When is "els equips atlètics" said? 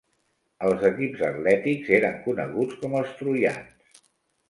0.69-1.93